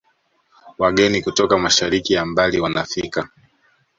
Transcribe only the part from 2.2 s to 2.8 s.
mbali